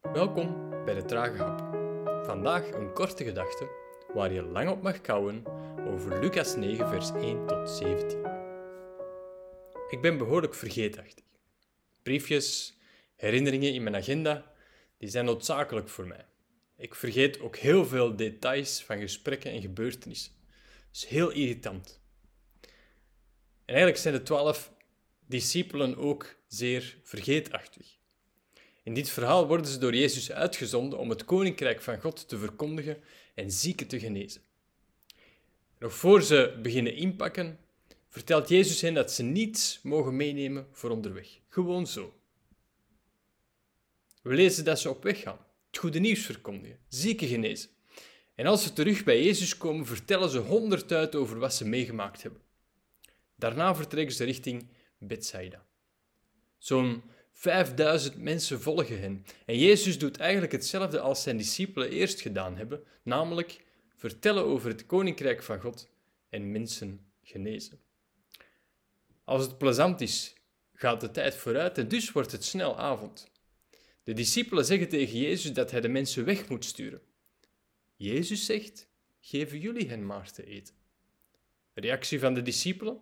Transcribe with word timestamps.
Welkom 0.00 0.70
bij 0.84 0.94
de 0.94 1.04
Trage 1.04 1.42
Hap. 1.42 1.58
Vandaag 2.24 2.70
een 2.72 2.92
korte 2.92 3.24
gedachte 3.24 3.68
waar 4.14 4.32
je 4.32 4.42
lang 4.42 4.70
op 4.70 4.82
mag 4.82 5.00
kouwen 5.00 5.42
over 5.86 6.20
Lucas 6.20 6.56
9, 6.56 6.88
vers 6.88 7.10
1 7.10 7.46
tot 7.46 7.70
17. 7.70 8.18
Ik 9.88 10.00
ben 10.00 10.18
behoorlijk 10.18 10.54
vergeetachtig. 10.54 11.24
Briefjes, 12.02 12.78
herinneringen 13.16 13.74
in 13.74 13.82
mijn 13.82 13.96
agenda, 13.96 14.52
die 14.98 15.08
zijn 15.08 15.24
noodzakelijk 15.24 15.88
voor 15.88 16.06
mij. 16.06 16.26
Ik 16.76 16.94
vergeet 16.94 17.40
ook 17.40 17.56
heel 17.56 17.86
veel 17.86 18.16
details 18.16 18.84
van 18.84 18.98
gesprekken 18.98 19.50
en 19.50 19.60
gebeurtenissen. 19.60 20.32
Dat 20.46 20.96
is 20.96 21.04
heel 21.04 21.30
irritant. 21.30 22.00
En 22.60 22.70
eigenlijk 23.74 23.98
zijn 23.98 24.14
de 24.14 24.22
twaalf 24.22 24.72
discipelen 25.26 25.96
ook 25.96 26.36
zeer 26.46 26.98
vergeetachtig. 27.02 27.99
In 28.82 28.94
dit 28.94 29.10
verhaal 29.10 29.46
worden 29.46 29.66
ze 29.66 29.78
door 29.78 29.94
Jezus 29.94 30.32
uitgezonden 30.32 30.98
om 30.98 31.10
het 31.10 31.24
koninkrijk 31.24 31.80
van 31.80 32.00
God 32.00 32.28
te 32.28 32.38
verkondigen 32.38 33.02
en 33.34 33.50
zieken 33.50 33.86
te 33.86 34.00
genezen. 34.00 34.42
Nog 35.78 35.94
voor 35.94 36.22
ze 36.22 36.58
beginnen 36.62 36.94
inpakken, 36.94 37.58
vertelt 38.08 38.48
Jezus 38.48 38.80
hen 38.80 38.94
dat 38.94 39.12
ze 39.12 39.22
niets 39.22 39.80
mogen 39.82 40.16
meenemen 40.16 40.68
voor 40.72 40.90
onderweg. 40.90 41.38
Gewoon 41.48 41.86
zo. 41.86 42.14
We 44.22 44.34
lezen 44.34 44.64
dat 44.64 44.80
ze 44.80 44.90
op 44.90 45.02
weg 45.02 45.20
gaan, 45.20 45.46
het 45.66 45.78
goede 45.78 45.98
nieuws 45.98 46.20
verkondigen, 46.20 46.78
zieken 46.88 47.28
genezen. 47.28 47.70
En 48.34 48.46
als 48.46 48.62
ze 48.62 48.72
terug 48.72 49.04
bij 49.04 49.22
Jezus 49.22 49.56
komen, 49.56 49.86
vertellen 49.86 50.30
ze 50.30 50.38
honderd 50.38 51.16
over 51.16 51.38
wat 51.38 51.54
ze 51.54 51.68
meegemaakt 51.68 52.22
hebben. 52.22 52.42
Daarna 53.36 53.74
vertrekken 53.74 54.14
ze 54.14 54.24
richting 54.24 54.68
Bethsaida. 54.98 55.66
Zo'n 56.58 57.02
5000 57.40 58.16
mensen 58.16 58.60
volgen 58.60 59.00
hen. 59.00 59.24
En 59.46 59.58
Jezus 59.58 59.98
doet 59.98 60.16
eigenlijk 60.16 60.52
hetzelfde 60.52 61.00
als 61.00 61.22
zijn 61.22 61.36
discipelen 61.36 61.90
eerst 61.90 62.20
gedaan 62.20 62.56
hebben, 62.56 62.84
namelijk 63.02 63.64
vertellen 63.96 64.44
over 64.44 64.68
het 64.68 64.86
koninkrijk 64.86 65.42
van 65.42 65.60
God 65.60 65.88
en 66.28 66.52
mensen 66.52 67.12
genezen. 67.22 67.80
Als 69.24 69.42
het 69.42 69.58
plezant 69.58 70.00
is, 70.00 70.34
gaat 70.74 71.00
de 71.00 71.10
tijd 71.10 71.34
vooruit 71.34 71.78
en 71.78 71.88
dus 71.88 72.12
wordt 72.12 72.32
het 72.32 72.44
snel 72.44 72.78
avond. 72.78 73.30
De 74.04 74.12
discipelen 74.12 74.64
zeggen 74.64 74.88
tegen 74.88 75.18
Jezus 75.18 75.52
dat 75.52 75.70
hij 75.70 75.80
de 75.80 75.88
mensen 75.88 76.24
weg 76.24 76.48
moet 76.48 76.64
sturen. 76.64 77.00
Jezus 77.96 78.44
zegt: 78.44 78.88
Geven 79.20 79.58
jullie 79.58 79.88
hen 79.88 80.06
maar 80.06 80.32
te 80.32 80.44
eten. 80.44 80.74
reactie 81.74 82.20
van 82.20 82.34
de 82.34 82.42
discipelen? 82.42 83.00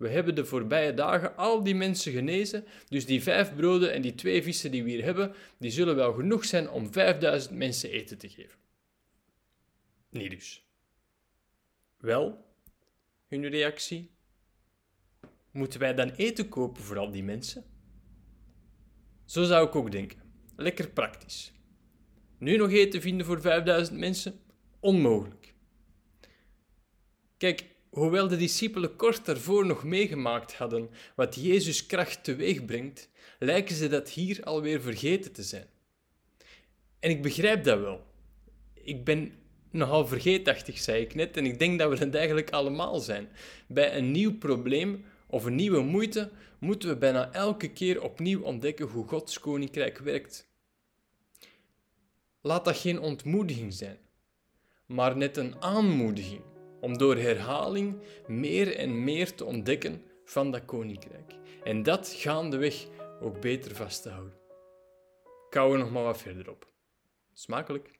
We 0.00 0.08
hebben 0.08 0.34
de 0.34 0.44
voorbije 0.44 0.94
dagen 0.94 1.36
al 1.36 1.62
die 1.62 1.74
mensen 1.74 2.12
genezen, 2.12 2.64
dus 2.88 3.06
die 3.06 3.22
vijf 3.22 3.54
broden 3.54 3.92
en 3.92 4.02
die 4.02 4.14
twee 4.14 4.42
vissen 4.42 4.70
die 4.70 4.84
we 4.84 4.90
hier 4.90 5.04
hebben, 5.04 5.34
die 5.58 5.70
zullen 5.70 5.96
wel 5.96 6.12
genoeg 6.12 6.44
zijn 6.44 6.70
om 6.70 6.92
5000 6.92 7.56
mensen 7.56 7.90
eten 7.90 8.18
te 8.18 8.28
geven. 8.28 8.58
Niet 10.10 10.30
dus. 10.30 10.64
Wel, 11.96 12.44
hun 13.28 13.48
reactie. 13.48 14.10
Moeten 15.50 15.80
wij 15.80 15.94
dan 15.94 16.10
eten 16.10 16.48
kopen 16.48 16.82
voor 16.82 16.98
al 16.98 17.10
die 17.10 17.24
mensen? 17.24 17.64
Zo 19.24 19.44
zou 19.44 19.66
ik 19.66 19.74
ook 19.74 19.90
denken. 19.90 20.22
Lekker 20.56 20.90
praktisch. 20.90 21.52
Nu 22.38 22.56
nog 22.56 22.70
eten 22.70 23.00
vinden 23.00 23.26
voor 23.26 23.40
5000 23.40 23.98
mensen? 23.98 24.40
Onmogelijk. 24.80 25.54
Kijk, 27.36 27.64
Hoewel 27.90 28.28
de 28.28 28.36
discipelen 28.36 28.96
kort 28.96 29.24
daarvoor 29.24 29.66
nog 29.66 29.84
meegemaakt 29.84 30.54
hadden 30.54 30.90
wat 31.14 31.34
Jezus 31.34 31.86
kracht 31.86 32.24
teweeg 32.24 32.64
brengt, 32.64 33.08
lijken 33.38 33.74
ze 33.74 33.88
dat 33.88 34.10
hier 34.10 34.44
alweer 34.44 34.80
vergeten 34.80 35.32
te 35.32 35.42
zijn. 35.42 35.66
En 36.98 37.10
ik 37.10 37.22
begrijp 37.22 37.64
dat 37.64 37.80
wel. 37.80 38.06
Ik 38.74 39.04
ben 39.04 39.32
nogal 39.70 40.06
vergeetachtig, 40.06 40.78
zei 40.78 41.02
ik 41.02 41.14
net, 41.14 41.36
en 41.36 41.44
ik 41.44 41.58
denk 41.58 41.78
dat 41.78 41.90
we 41.90 42.04
het 42.04 42.14
eigenlijk 42.14 42.50
allemaal 42.50 42.98
zijn. 42.98 43.28
Bij 43.68 43.96
een 43.96 44.10
nieuw 44.10 44.38
probleem 44.38 45.04
of 45.26 45.44
een 45.44 45.54
nieuwe 45.54 45.82
moeite 45.82 46.30
moeten 46.58 46.88
we 46.88 46.96
bijna 46.96 47.32
elke 47.32 47.72
keer 47.72 48.02
opnieuw 48.02 48.42
ontdekken 48.42 48.86
hoe 48.86 49.08
Gods 49.08 49.40
koninkrijk 49.40 49.98
werkt. 49.98 50.48
Laat 52.40 52.64
dat 52.64 52.76
geen 52.76 53.00
ontmoediging 53.00 53.72
zijn, 53.72 53.98
maar 54.86 55.16
net 55.16 55.36
een 55.36 55.62
aanmoediging 55.62 56.49
om 56.80 56.98
door 56.98 57.16
herhaling 57.16 58.02
meer 58.26 58.76
en 58.76 59.04
meer 59.04 59.34
te 59.34 59.44
ontdekken 59.44 60.04
van 60.24 60.50
dat 60.50 60.64
koninkrijk. 60.64 61.34
En 61.64 61.82
dat 61.82 62.08
gaandeweg 62.08 62.86
ook 63.20 63.40
beter 63.40 63.74
vast 63.74 64.02
te 64.02 64.08
houden. 64.08 64.38
Kou 65.50 65.72
er 65.72 65.78
nog 65.78 65.90
maar 65.90 66.04
wat 66.04 66.18
verder 66.18 66.50
op. 66.50 66.68
Smakelijk. 67.32 67.99